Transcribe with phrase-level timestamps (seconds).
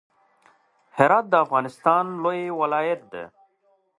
[0.97, 3.23] هرات د افغانستان لوی ولایت دی.